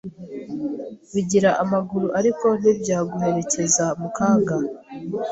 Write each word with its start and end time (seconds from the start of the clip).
bigira 1.13 1.49
amaguru 1.63 2.07
ariko 2.19 2.45
ntibyaguherekeza 2.59 3.85
mu 4.01 4.09
kaga, 4.17 4.57